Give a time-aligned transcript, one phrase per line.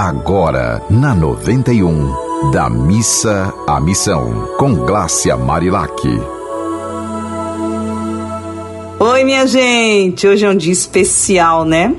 [0.00, 5.92] Agora, na 91, da missa à missão, com Glácia Marilac.
[9.00, 10.24] Oi, minha gente!
[10.24, 11.92] Hoje é um dia especial, né?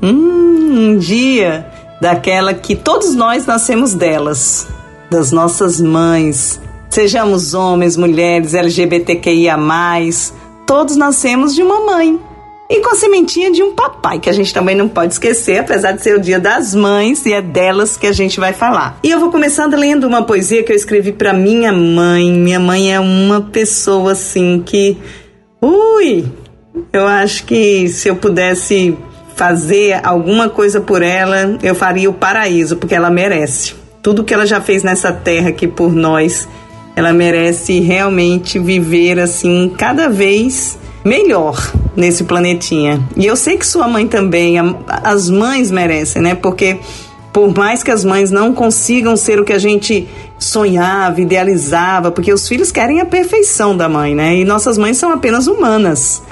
[0.00, 1.66] Hum, um dia
[2.00, 4.68] daquela que todos nós nascemos delas,
[5.10, 6.60] das nossas mães.
[6.88, 9.56] Sejamos homens, mulheres, LGBTQIA,
[10.64, 12.29] todos nascemos de uma mãe
[12.70, 15.90] e com a sementinha de um papai, que a gente também não pode esquecer, apesar
[15.90, 18.96] de ser o dia das mães e é delas que a gente vai falar.
[19.02, 22.32] E eu vou começando lendo uma poesia que eu escrevi para minha mãe.
[22.32, 24.96] Minha mãe é uma pessoa assim que.
[25.60, 26.24] Ui!
[26.92, 28.96] Eu acho que se eu pudesse
[29.34, 33.74] fazer alguma coisa por ela, eu faria o paraíso, porque ela merece.
[34.00, 36.48] Tudo que ela já fez nessa terra aqui por nós,
[36.94, 43.02] ela merece realmente viver assim cada vez melhor nesse planetinha.
[43.16, 46.34] E eu sei que sua mãe também, as mães merecem, né?
[46.34, 46.78] Porque
[47.32, 52.32] por mais que as mães não consigam ser o que a gente sonhava, idealizava, porque
[52.32, 54.36] os filhos querem a perfeição da mãe, né?
[54.36, 56.22] E nossas mães são apenas humanas.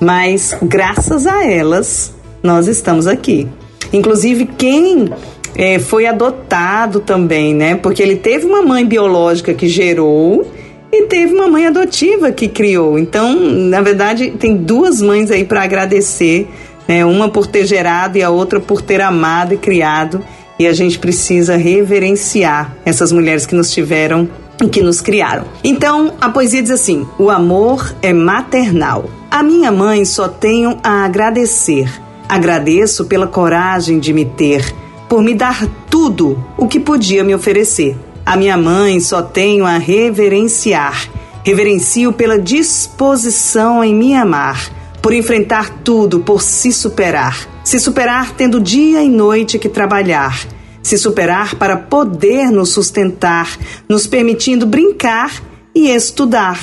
[0.00, 3.48] Mas graças a elas, nós estamos aqui.
[3.92, 5.10] Inclusive, quem
[5.56, 7.76] é, foi adotado também, né?
[7.76, 10.46] Porque ele teve uma mãe biológica que gerou
[10.94, 12.98] e teve uma mãe adotiva que criou.
[12.98, 16.48] Então, na verdade, tem duas mães aí para agradecer,
[16.86, 17.04] né?
[17.04, 20.24] Uma por ter gerado e a outra por ter amado e criado.
[20.58, 24.28] E a gente precisa reverenciar essas mulheres que nos tiveram
[24.62, 25.44] e que nos criaram.
[25.64, 29.06] Então, a poesia diz assim: O amor é maternal.
[29.30, 31.90] A minha mãe só tenho a agradecer.
[32.28, 34.72] Agradeço pela coragem de me ter,
[35.08, 37.96] por me dar tudo o que podia me oferecer.
[38.26, 41.10] A minha mãe só tenho a reverenciar.
[41.44, 44.70] Reverencio pela disposição em me amar,
[45.02, 47.46] por enfrentar tudo, por se superar.
[47.62, 50.46] Se superar tendo dia e noite que trabalhar.
[50.82, 55.30] Se superar para poder nos sustentar, nos permitindo brincar
[55.74, 56.58] e estudar.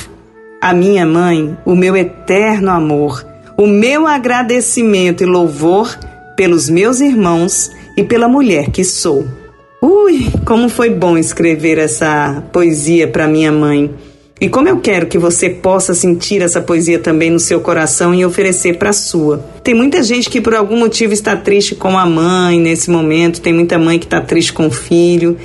[0.60, 3.24] A minha mãe, o meu eterno amor,
[3.56, 5.96] o meu agradecimento e louvor
[6.36, 9.41] pelos meus irmãos e pela mulher que sou.
[9.84, 13.92] Ui, como foi bom escrever essa poesia para minha mãe.
[14.40, 18.24] E como eu quero que você possa sentir essa poesia também no seu coração e
[18.24, 19.44] oferecer para sua.
[19.64, 23.54] Tem muita gente que por algum motivo está triste com a mãe nesse momento, tem
[23.54, 25.36] muita mãe que está triste com o filho,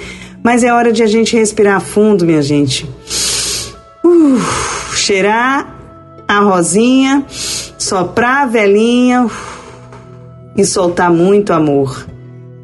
[0.43, 2.87] mas é hora de a gente respirar fundo, minha gente.
[4.95, 5.75] Cheirar
[6.29, 7.25] a rosinha,
[7.79, 9.31] soprar a velhinha
[10.55, 12.16] e soltar muito amor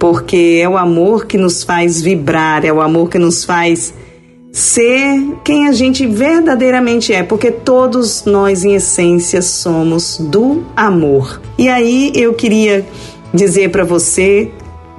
[0.02, 3.94] porque é o amor que nos faz vibrar, é o amor que nos faz
[4.50, 11.40] ser quem a gente verdadeiramente é, porque todos nós, em essência, somos do amor.
[11.56, 12.84] E aí eu queria
[13.32, 14.50] dizer para você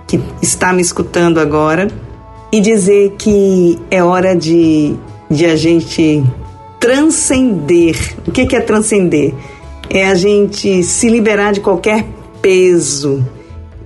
[0.07, 1.89] que está me escutando agora
[2.49, 4.95] e dizer que é hora de,
[5.29, 6.23] de a gente
[6.79, 7.97] transcender.
[8.25, 9.33] O que é transcender?
[9.89, 12.05] É a gente se liberar de qualquer
[12.41, 13.21] peso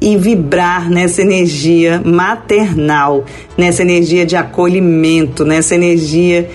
[0.08, 3.26] e vibrar nessa energia maternal,
[3.58, 6.50] nessa energia de acolhimento, nessa energia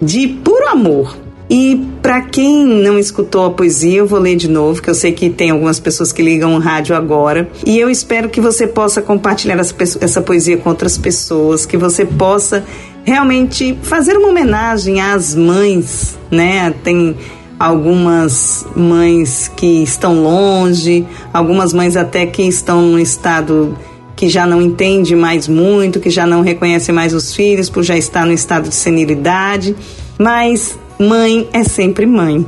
[0.00, 1.16] de puro amor.
[1.50, 5.10] E para quem não escutou a poesia, eu vou ler de novo, que eu sei
[5.10, 7.48] que tem algumas pessoas que ligam o rádio agora.
[7.66, 12.64] E eu espero que você possa compartilhar essa, poesia com outras pessoas, que você possa
[13.02, 16.72] realmente fazer uma homenagem às mães, né?
[16.84, 17.16] Tem
[17.58, 23.76] algumas mães que estão longe, algumas mães até que estão num estado
[24.16, 27.96] que já não entende mais muito, que já não reconhece mais os filhos por já
[27.96, 29.74] estar no estado de senilidade,
[30.18, 32.46] mas mãe é sempre mãe.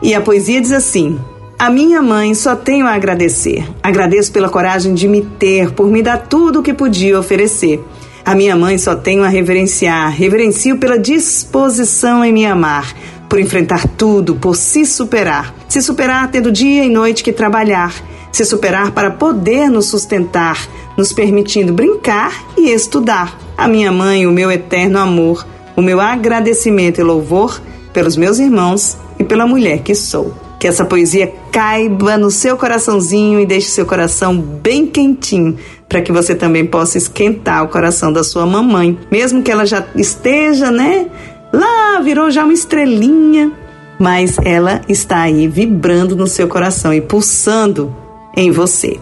[0.00, 1.18] E a poesia diz assim:
[1.58, 3.68] a minha mãe só tenho a agradecer.
[3.82, 7.82] Agradeço pela coragem de me ter, por me dar tudo o que podia oferecer.
[8.24, 10.12] A minha mãe só tenho a reverenciar.
[10.14, 12.94] Reverencio pela disposição em me amar
[13.28, 15.54] por enfrentar tudo, por se superar.
[15.68, 17.94] Se superar tendo dia e noite que trabalhar.
[18.32, 20.58] Se superar para poder nos sustentar,
[20.96, 23.38] nos permitindo brincar e estudar.
[23.56, 25.46] A minha mãe, o meu eterno amor,
[25.76, 27.60] o meu agradecimento e louvor
[27.92, 30.34] pelos meus irmãos e pela mulher que sou.
[30.58, 35.56] Que essa poesia caiba no seu coraçãozinho e deixe seu coração bem quentinho,
[35.88, 39.84] para que você também possa esquentar o coração da sua mamãe, mesmo que ela já
[39.94, 41.06] esteja, né,
[41.52, 43.52] Lá virou já uma estrelinha,
[43.98, 47.94] mas ela está aí vibrando no seu coração e pulsando
[48.36, 48.98] em você.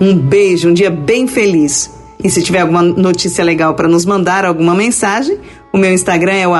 [0.00, 1.90] Um beijo, um dia bem feliz.
[2.22, 5.38] E se tiver alguma notícia legal para nos mandar, alguma mensagem,
[5.72, 6.54] o meu Instagram é o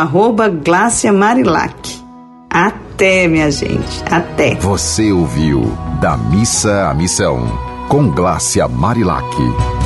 [1.12, 2.02] Marilac.
[2.50, 4.02] Até, minha gente.
[4.10, 4.56] Até.
[4.56, 7.46] Você ouviu Da Missa à Missão,
[7.88, 9.81] com Glácia Marilac.